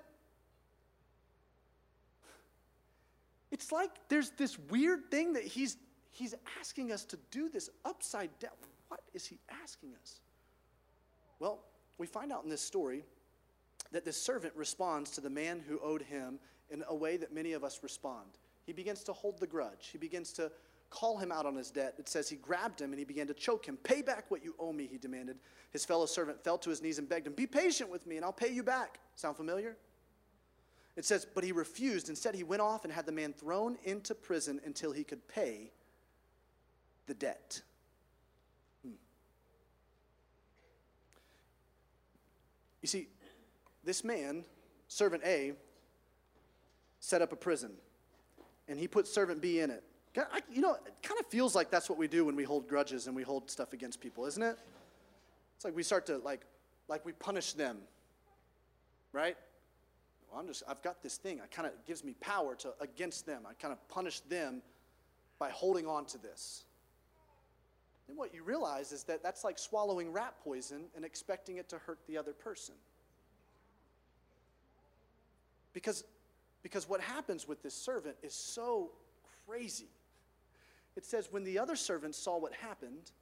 [3.50, 5.76] It's like there's this weird thing that he's,
[6.10, 8.52] he's asking us to do this upside down.
[8.88, 10.20] What is he asking us?
[11.40, 11.58] Well,
[11.98, 13.04] we find out in this story
[13.92, 16.38] that this servant responds to the man who owed him
[16.70, 18.28] in a way that many of us respond.
[18.70, 19.88] He begins to hold the grudge.
[19.90, 20.48] He begins to
[20.90, 21.96] call him out on his debt.
[21.98, 23.76] It says he grabbed him and he began to choke him.
[23.78, 25.38] Pay back what you owe me, he demanded.
[25.72, 28.24] His fellow servant fell to his knees and begged him, Be patient with me and
[28.24, 29.00] I'll pay you back.
[29.16, 29.76] Sound familiar?
[30.94, 32.10] It says, But he refused.
[32.10, 35.72] Instead, he went off and had the man thrown into prison until he could pay
[37.08, 37.62] the debt.
[38.84, 38.92] Hmm.
[42.82, 43.08] You see,
[43.82, 44.44] this man,
[44.86, 45.54] servant A,
[47.00, 47.72] set up a prison,
[48.70, 49.84] and he put servant B in it.
[50.50, 53.06] You know, it kind of feels like that's what we do when we hold grudges
[53.06, 54.58] and we hold stuff against people, isn't it?
[55.56, 56.40] It's like we start to like,
[56.88, 57.78] like we punish them,
[59.12, 59.36] right?
[60.30, 61.40] Well, I'm just, I've got this thing.
[61.42, 63.42] I kind of gives me power to against them.
[63.48, 64.62] I kind of punish them
[65.38, 66.64] by holding on to this.
[68.06, 71.78] Then what you realize is that that's like swallowing rat poison and expecting it to
[71.78, 72.74] hurt the other person.
[75.72, 76.04] Because,
[76.62, 78.90] because what happens with this servant is so
[79.46, 79.88] crazy.
[80.96, 83.12] It says, when the other servants saw what happened,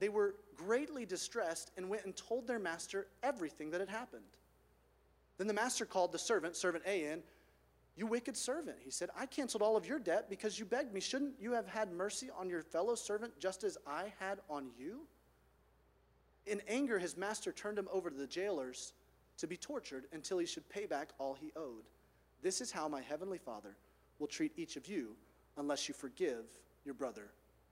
[0.00, 4.24] they were greatly distressed and went and told their master everything that had happened.
[5.38, 7.22] Then the master called the servant, servant A, in.
[7.94, 11.00] You wicked servant, he said, I canceled all of your debt because you begged me.
[11.00, 15.02] Shouldn't you have had mercy on your fellow servant just as I had on you?
[16.46, 18.94] In anger, his master turned him over to the jailers
[19.38, 21.84] to be tortured until he should pay back all he owed.
[22.42, 23.76] This is how my heavenly Father
[24.18, 25.14] will treat each of you
[25.56, 26.44] unless you forgive
[26.84, 27.28] your brother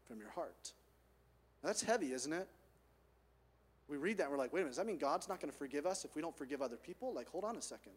[0.06, 0.72] from your heart.
[1.62, 2.48] That's heavy, isn't it?
[3.88, 5.50] We read that and we're like, wait a minute, does that mean God's not going
[5.50, 7.12] to forgive us if we don't forgive other people?
[7.12, 7.92] Like, hold on a second.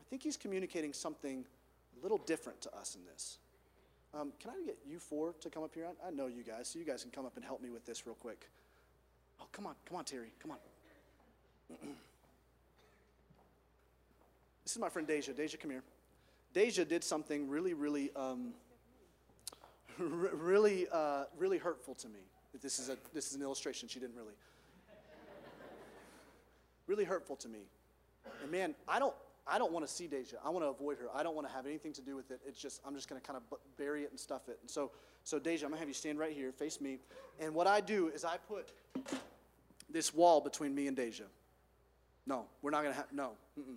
[0.00, 1.44] I think he's communicating something
[1.98, 3.38] a little different to us in this.
[4.14, 5.86] Um, can I get you four to come up here?
[5.86, 7.84] I, I know you guys, so you guys can come up and help me with
[7.84, 8.48] this real quick.
[9.40, 10.58] Oh, come on, come on, Terry, come on.
[14.68, 15.32] this is my friend Deja.
[15.32, 15.82] Deja, come here.
[16.52, 18.52] Deja did something really, really, um,
[19.98, 22.18] really, uh, really hurtful to me.
[22.60, 23.88] This is, a, this is an illustration.
[23.88, 24.34] She didn't really.
[26.86, 27.60] really hurtful to me.
[28.42, 29.14] And man, I don't,
[29.46, 30.36] I don't want to see Deja.
[30.44, 31.06] I want to avoid her.
[31.14, 32.38] I don't want to have anything to do with it.
[32.46, 34.58] It's just, I'm just going to kind of bury it and stuff it.
[34.60, 34.90] And so,
[35.24, 36.98] so Deja, I'm going to have you stand right here, face me.
[37.40, 38.70] And what I do is I put
[39.88, 41.24] this wall between me and Deja.
[42.26, 43.30] No, we're not going to have, no.
[43.58, 43.76] Mm-mm.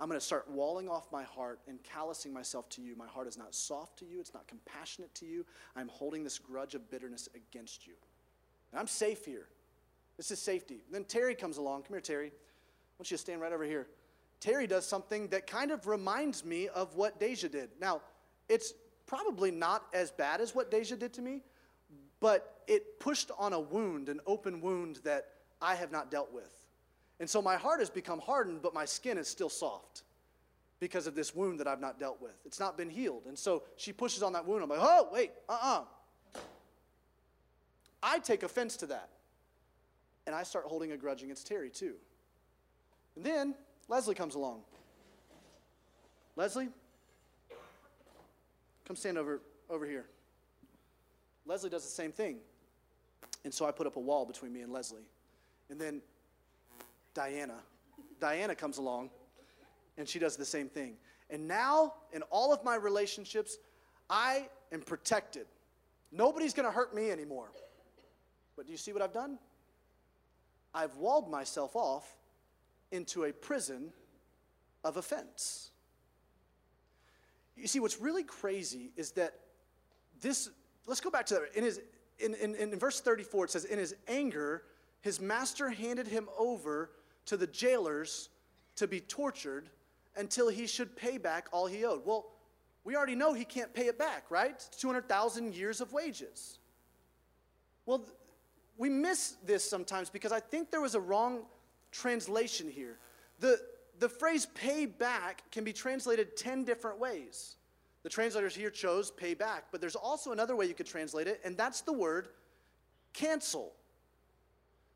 [0.00, 2.96] I'm going to start walling off my heart and callousing myself to you.
[2.96, 5.44] My heart is not soft to you, it's not compassionate to you.
[5.76, 7.92] I'm holding this grudge of bitterness against you.
[8.72, 9.48] And I'm safe here.
[10.16, 10.80] This is safety.
[10.90, 11.82] then Terry comes along.
[11.82, 12.28] Come here, Terry.
[12.28, 12.32] I
[12.98, 13.88] want you to stand right over here.
[14.40, 17.68] Terry does something that kind of reminds me of what Deja did.
[17.78, 18.00] Now,
[18.48, 18.72] it's
[19.06, 21.42] probably not as bad as what Deja did to me,
[22.20, 25.28] but it pushed on a wound, an open wound that
[25.60, 26.59] I have not dealt with.
[27.20, 30.02] And so my heart has become hardened, but my skin is still soft
[30.80, 32.32] because of this wound that I've not dealt with.
[32.46, 33.24] It's not been healed.
[33.28, 34.62] And so she pushes on that wound.
[34.62, 35.80] I'm like, oh, wait, uh uh-uh.
[36.34, 36.40] uh
[38.02, 39.10] I take offense to that.
[40.26, 41.94] And I start holding a grudge against Terry, too.
[43.16, 43.54] And then
[43.88, 44.62] Leslie comes along.
[46.36, 46.68] Leslie,
[48.86, 50.06] come stand over, over here.
[51.44, 52.38] Leslie does the same thing.
[53.44, 55.08] And so I put up a wall between me and Leslie.
[55.68, 56.00] And then
[57.20, 57.58] Diana.
[58.18, 59.10] Diana comes along
[59.98, 60.94] and she does the same thing.
[61.28, 63.58] And now, in all of my relationships,
[64.08, 65.44] I am protected.
[66.10, 67.52] Nobody's going to hurt me anymore.
[68.56, 69.38] But do you see what I've done?
[70.74, 72.16] I've walled myself off
[72.90, 73.92] into a prison
[74.82, 75.72] of offense.
[77.54, 79.34] You see, what's really crazy is that
[80.22, 80.48] this,
[80.86, 81.82] let's go back to in his,
[82.18, 84.62] in, in, in verse 34, it says, In his anger,
[85.02, 86.90] his master handed him over
[87.30, 88.28] to the jailers
[88.74, 89.70] to be tortured
[90.16, 92.04] until he should pay back all he owed.
[92.04, 92.26] Well,
[92.82, 94.60] we already know he can't pay it back, right?
[94.80, 96.58] 200,000 years of wages.
[97.86, 98.04] Well,
[98.76, 101.42] we miss this sometimes because I think there was a wrong
[101.92, 102.98] translation here.
[103.38, 103.60] The,
[104.00, 107.54] the phrase pay back can be translated 10 different ways.
[108.02, 111.40] The translators here chose pay back, but there's also another way you could translate it,
[111.44, 112.30] and that's the word
[113.12, 113.70] cancel.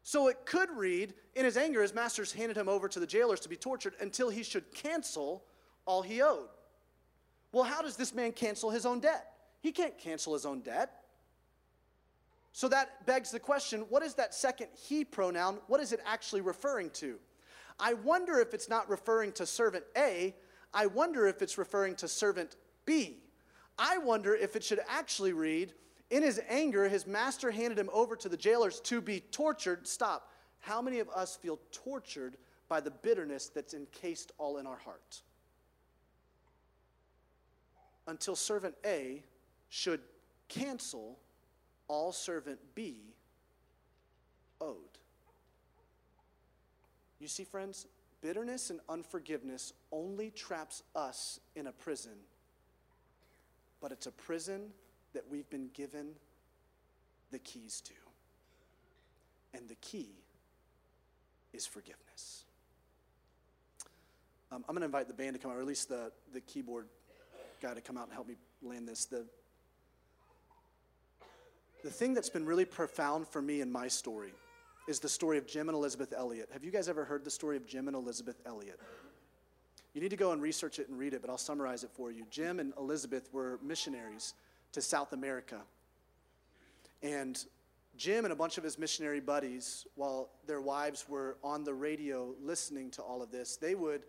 [0.04, 3.40] So it could read, in his anger, his masters handed him over to the jailers
[3.40, 5.42] to be tortured until he should cancel
[5.86, 6.48] all he owed.
[7.52, 9.32] Well, how does this man cancel his own debt?
[9.60, 10.90] He can't cancel his own debt.
[12.52, 15.58] So that begs the question what is that second he pronoun?
[15.68, 17.18] What is it actually referring to?
[17.80, 20.34] I wonder if it's not referring to servant A.
[20.74, 23.22] I wonder if it's referring to servant B.
[23.78, 25.72] I wonder if it should actually read,
[26.14, 29.84] in his anger, his master handed him over to the jailers to be tortured.
[29.88, 30.30] Stop.
[30.60, 32.36] How many of us feel tortured
[32.68, 35.22] by the bitterness that's encased all in our heart?
[38.06, 39.24] Until servant A
[39.70, 40.02] should
[40.48, 41.18] cancel
[41.88, 42.94] all servant B
[44.60, 44.76] owed.
[47.18, 47.88] You see, friends,
[48.20, 52.14] bitterness and unforgiveness only traps us in a prison,
[53.80, 54.70] but it's a prison
[55.14, 56.08] that we've been given
[57.30, 57.94] the keys to.
[59.56, 60.10] And the key
[61.52, 62.44] is forgiveness.
[64.52, 66.40] Um, I'm going to invite the band to come out, or at least the, the
[66.40, 66.86] keyboard
[67.60, 69.06] guy to come out and help me land this.
[69.06, 69.24] The,
[71.82, 74.32] the thing that's been really profound for me in my story
[74.86, 76.50] is the story of Jim and Elisabeth Elliot.
[76.52, 78.78] Have you guys ever heard the story of Jim and Elisabeth Elliot?
[79.94, 82.10] You need to go and research it and read it, but I'll summarize it for
[82.10, 82.24] you.
[82.30, 84.34] Jim and Elisabeth were missionaries
[84.74, 85.60] to South America.
[87.02, 87.42] And
[87.96, 92.34] Jim and a bunch of his missionary buddies, while their wives were on the radio
[92.42, 94.02] listening to all of this, they would,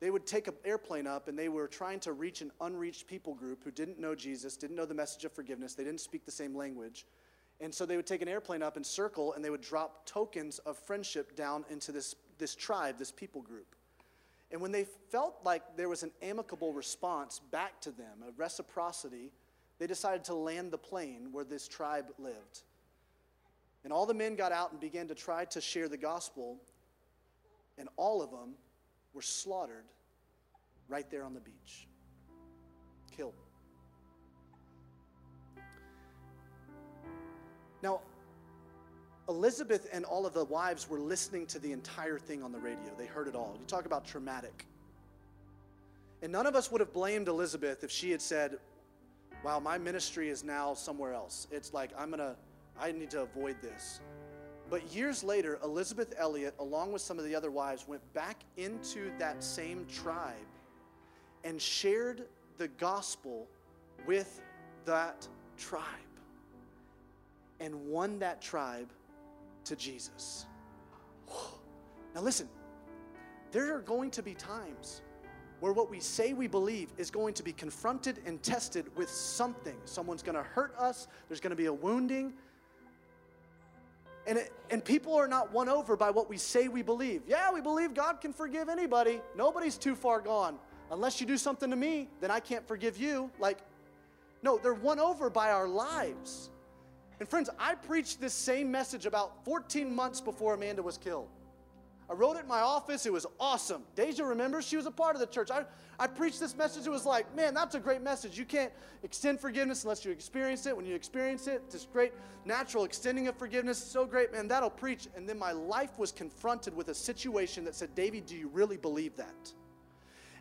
[0.00, 3.34] they would take an airplane up and they were trying to reach an unreached people
[3.34, 6.30] group who didn't know Jesus, didn't know the message of forgiveness, they didn't speak the
[6.30, 7.06] same language.
[7.60, 10.58] And so they would take an airplane up and circle and they would drop tokens
[10.60, 13.76] of friendship down into this, this tribe, this people group.
[14.50, 19.30] And when they felt like there was an amicable response back to them, a reciprocity,
[19.78, 22.60] they decided to land the plane where this tribe lived.
[23.84, 26.58] And all the men got out and began to try to share the gospel,
[27.78, 28.54] and all of them
[29.12, 29.84] were slaughtered
[30.88, 31.88] right there on the beach.
[33.16, 33.34] Killed.
[37.82, 38.00] Now,
[39.28, 42.92] Elisabeth and all of the wives were listening to the entire thing on the radio.
[42.96, 43.56] They heard it all.
[43.58, 44.66] You talk about traumatic.
[46.22, 48.58] And none of us would have blamed Elisabeth if she had said,
[49.44, 51.48] Wow, my ministry is now somewhere else.
[51.50, 52.36] It's like, I'm going to
[52.80, 54.00] I need to avoid this.
[54.70, 59.10] But years later, Elisabeth Elliot, along with some of the other wives, went back into
[59.18, 60.34] that same tribe
[61.44, 62.24] and shared
[62.56, 63.46] the gospel
[64.06, 64.40] with
[64.84, 65.26] that
[65.58, 65.84] tribe
[67.60, 68.88] and won that tribe
[69.64, 70.46] to Jesus.
[72.14, 72.48] Now, listen,
[73.52, 75.02] there are going to be times
[75.62, 79.76] where what we say we believe is going to be confronted and tested with something.
[79.84, 82.32] Someone's going to hurt us, there's going to be a wounding,
[84.26, 87.22] and, it, and people are not won over by what we say we believe.
[87.28, 89.20] Yeah, we believe God can forgive anybody.
[89.36, 90.58] Nobody's too far gone.
[90.90, 93.30] Unless you do something to me, then I can't forgive you.
[93.38, 93.58] Like,
[94.42, 96.50] no, they're won over by our lives.
[97.20, 101.28] And friends, I preached this same message about 14 months before Amanda was killed.
[102.10, 103.06] I wrote it in my office.
[103.06, 103.82] It was awesome.
[103.94, 105.50] Deja remembers she was a part of the church.
[105.50, 105.64] I,
[105.98, 106.86] I preached this message.
[106.86, 108.36] It was like, man, that's a great message.
[108.36, 108.72] You can't
[109.02, 110.76] extend forgiveness unless you experience it.
[110.76, 112.12] When you experience it, this great
[112.44, 113.78] natural extending of forgiveness.
[113.78, 115.08] is So great, man, that'll preach.
[115.16, 118.76] And then my life was confronted with a situation that said, Davey, do you really
[118.76, 119.52] believe that?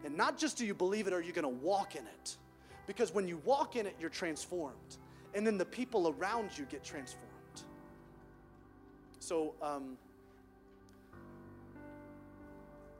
[0.03, 2.37] And not just do you believe it, are you going to walk in it?
[2.87, 4.97] Because when you walk in it, you're transformed.
[5.33, 7.29] And then the people around you get transformed.
[9.19, 9.97] So, um,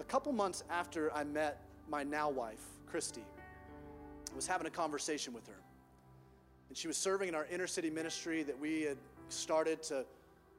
[0.01, 3.23] a couple months after I met my now wife, Christy,
[4.31, 5.61] I was having a conversation with her.
[6.69, 8.97] And she was serving in our inner city ministry that we had
[9.29, 10.05] started to,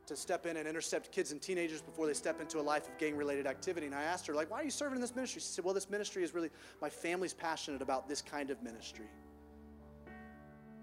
[0.07, 2.97] to step in and intercept kids and teenagers before they step into a life of
[2.99, 3.86] gang related activity.
[3.86, 5.40] And I asked her, like, why are you serving in this ministry?
[5.40, 9.07] She said, well, this ministry is really, my family's passionate about this kind of ministry.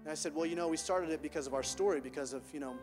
[0.02, 2.42] And I said, well, you know, we started it because of our story, because of,
[2.52, 2.76] you know,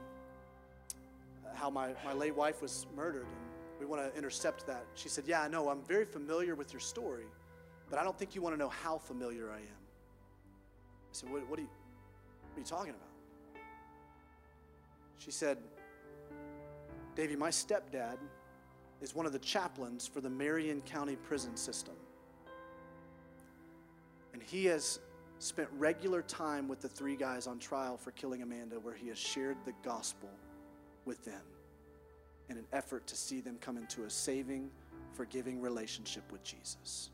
[1.53, 3.27] how my, my late wife was murdered.
[3.79, 4.85] We want to intercept that.
[4.95, 5.69] She said, Yeah, I know.
[5.69, 7.27] I'm very familiar with your story,
[7.89, 9.61] but I don't think you want to know how familiar I am.
[9.63, 11.69] I said, What, what, are, you,
[12.51, 13.61] what are you talking about?
[15.19, 15.57] She said,
[17.15, 18.17] Davey, my stepdad
[19.01, 21.95] is one of the chaplains for the Marion County prison system.
[24.33, 24.99] And he has
[25.39, 29.17] spent regular time with the three guys on trial for killing Amanda, where he has
[29.17, 30.29] shared the gospel
[31.05, 31.41] with them
[32.49, 34.69] in an effort to see them come into a saving,
[35.13, 37.09] forgiving relationship with Jesus.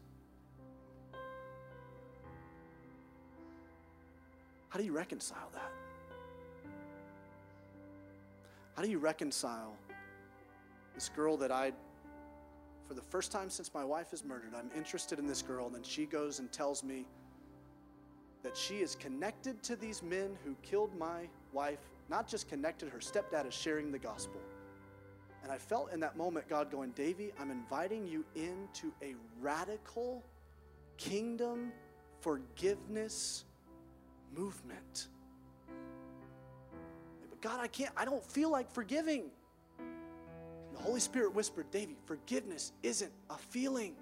[4.70, 5.72] How do you reconcile that?
[8.76, 9.76] How do you reconcile
[10.96, 11.72] this girl that I,
[12.88, 15.76] for the first time since my wife is murdered, I'm interested in this girl, and
[15.76, 17.06] then she goes and tells me
[18.42, 21.80] that she is connected to these men who killed my wife,
[22.10, 24.42] not just connected, her stepdad is sharing the gospel.
[25.44, 30.24] And I felt in that moment God going, Davey, I'm inviting you into a radical
[30.98, 31.74] kingdom
[32.22, 33.44] forgiveness
[34.34, 35.08] movement.
[37.30, 39.26] But God, I can't, I don't feel like forgiving.
[39.80, 43.96] And the Holy Spirit whispered, Davey, forgiveness isn't a feeling.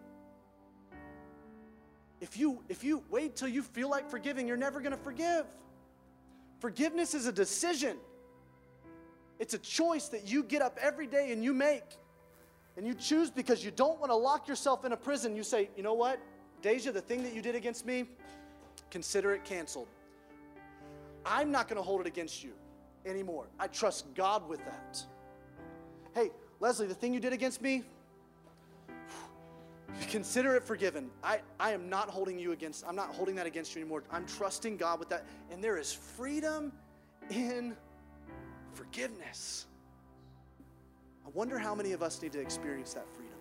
[2.19, 5.47] If you if you wait till you feel like forgiving, you're never going to forgive.
[6.59, 7.97] Forgiveness is a decision.
[9.41, 11.97] It's a choice that you get up every day and you make.
[12.77, 15.35] And you choose because you don't want to lock yourself in a prison.
[15.35, 16.19] You say, you know what,
[16.61, 18.05] Deja, the thing that you did against me,
[18.91, 19.87] consider it canceled.
[21.25, 22.51] I'm not going to hold it against you
[23.03, 23.47] anymore.
[23.59, 25.03] I trust God with that.
[26.13, 26.29] Hey,
[26.59, 27.81] Leslie, the thing you did against me,
[30.11, 31.09] consider it forgiven.
[31.23, 34.03] I, I am not holding you against, I'm not holding that against you anymore.
[34.11, 35.25] I'm trusting God with that.
[35.49, 36.71] And there is freedom
[37.31, 37.75] in
[38.73, 39.65] forgiveness.
[41.25, 43.31] I wonder how many of us need to experience that freedom.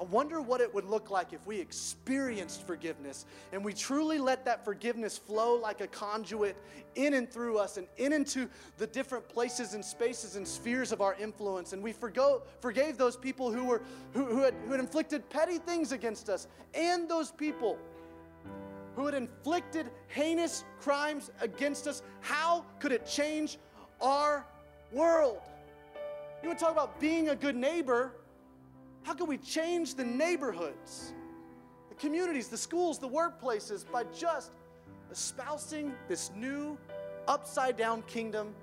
[0.00, 4.44] I wonder what it would look like if we experienced forgiveness and we truly let
[4.46, 6.56] that forgiveness flow like a conduit
[6.94, 11.00] in and through us and in into the different places and spaces and spheres of
[11.00, 11.72] our influence.
[11.72, 13.82] And we forgo, forgave those people who, were,
[14.12, 17.78] who, who, had, who had inflicted petty things against us and those people
[18.96, 22.02] who had inflicted heinous crimes against us.
[22.20, 23.58] How could it change
[24.02, 24.44] our
[24.90, 25.40] world?
[26.42, 28.12] You want to talk about being a good neighbor?
[29.04, 31.14] How can we change the neighborhoods,
[31.88, 34.52] the communities, the schools, the workplaces by just
[35.10, 36.76] espousing this new
[37.28, 38.54] upside down kingdom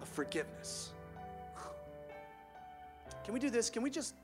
[0.00, 0.92] of forgiveness?
[3.24, 3.70] Can we do this?
[3.70, 4.14] Can we just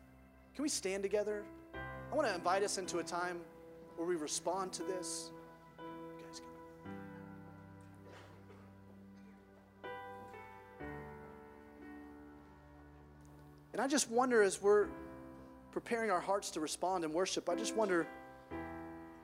[0.59, 1.45] can we stand together?
[2.11, 3.39] I want to invite us into a time
[3.95, 5.31] where we respond to this.
[13.79, 14.89] And I just wonder as we're
[15.71, 18.09] preparing our hearts to respond in worship, I just wonder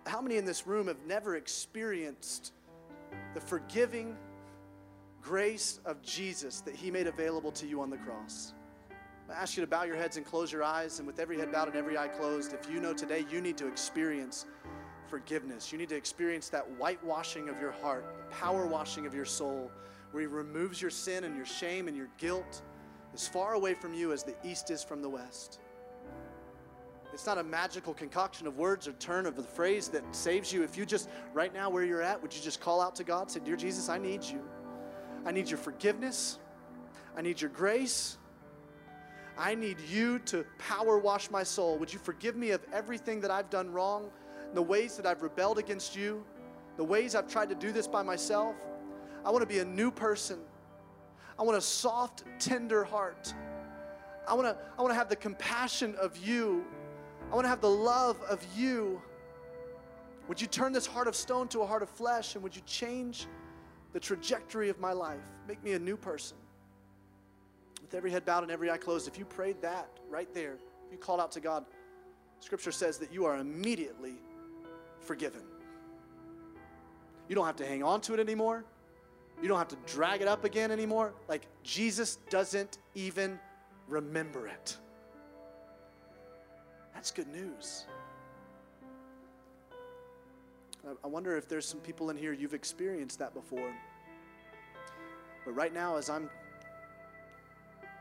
[0.07, 2.53] how many in this room have never experienced
[3.35, 4.17] the forgiving
[5.21, 8.55] grace of Jesus that He made available to you on the cross.
[9.29, 11.51] I ask you to bow your heads and close your eyes, and with every head
[11.51, 14.47] bowed and every eye closed, if you know today you need to experience
[15.09, 19.25] forgiveness, you need to experience that whitewashing of your heart, the power washing of your
[19.25, 19.73] soul,
[20.13, 22.63] where He removes your sin and your shame and your guilt
[23.15, 25.61] as far away from you as the east is from the west.
[27.13, 30.65] It's not a magical concoction of words or turn of the phrase that saves you.
[30.65, 33.31] If you just, right now where you're at, would you just call out to God?
[33.31, 34.43] Say, Dear Jesus, I need you.
[35.25, 36.41] I need your forgiveness.
[37.17, 38.19] I need your grace.
[39.39, 41.79] I need you to power wash my soul.
[41.79, 44.11] Would you forgive me of everything that I've done wrong,
[44.53, 46.25] the ways that I've rebelled against you,
[46.77, 48.57] the ways I've tried to do this by myself?
[49.25, 50.41] I want to be a new person.
[51.39, 53.35] I want a soft, tender heart.
[54.27, 56.65] I want to, I want to have the compassion of you
[57.31, 59.01] I want to have the love of you.
[60.29, 62.63] Would you turn this heart of stone to a heart of flesh and would you
[62.65, 63.27] change
[63.93, 65.25] the trajectory of my life?
[65.47, 66.37] Make me a new person.
[67.83, 70.55] With every head bowed and every eye closed, if you prayed that right there,
[70.87, 71.65] if you called out to God,
[72.41, 74.15] Scripture says that you are immediately
[75.01, 75.43] forgiven.
[77.29, 78.65] You don't have to hang on to it anymore.
[79.43, 81.13] You don't have to drag it up again anymore.
[81.29, 83.39] Like Jesus doesn't even
[83.89, 84.77] remember it.
[86.95, 87.85] That's good news.
[91.03, 93.73] I wonder if there's some people in here you've experienced that before.
[95.45, 96.31] But right now, as I'm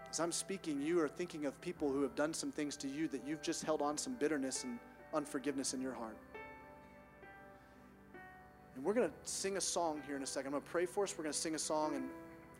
[0.09, 3.07] as I'm speaking, you are thinking of people who have done some things to you
[3.07, 4.77] that you've just held on some bitterness and
[5.11, 6.15] unforgiveness in your heart.
[8.75, 10.47] And we're going to sing a song here in a second.
[10.47, 11.15] I'm going to pray for us.
[11.17, 12.05] We're going to sing a song, and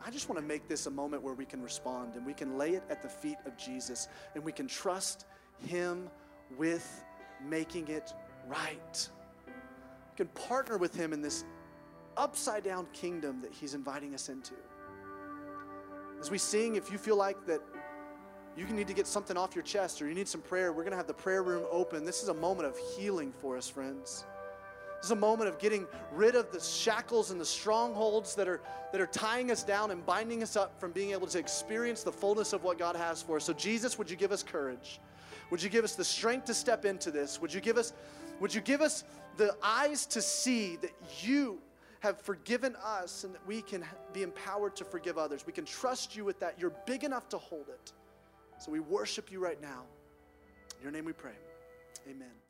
[0.06, 2.58] I just want to make this a moment where we can respond and we can
[2.58, 5.26] lay it at the feet of Jesus and we can trust
[5.66, 6.10] Him
[6.58, 7.04] with
[7.48, 8.14] making it
[8.48, 9.10] right.
[9.48, 11.46] We can partner with Him in this
[12.18, 14.54] upside down kingdom that He's inviting us into.
[16.20, 17.62] As we sing, if you feel like that
[18.58, 20.92] you need to get something off your chest or you need some prayer, we're going
[20.92, 22.06] to have the prayer room open.
[22.06, 24.26] This is a moment of healing for us, friends.
[25.04, 28.62] This is a moment of getting rid of the shackles and the strongholds that are,
[28.94, 32.12] that are tying us down and binding us up from being able to experience the
[32.14, 33.44] fullness of what God has for us.
[33.44, 35.02] So, Jesus, would you give us courage?
[35.50, 37.42] Would you give us the strength to step into this?
[37.42, 37.92] Would you give us,
[38.40, 39.04] would you give us
[39.36, 41.60] the eyes to see that you
[42.00, 43.84] have forgiven us and that we can
[44.14, 45.46] be empowered to forgive others?
[45.46, 46.56] We can trust you with that.
[46.58, 47.92] You're big enough to hold it.
[48.58, 49.84] So we worship you right now.
[50.78, 51.36] In your name we pray.
[52.10, 52.43] Amen.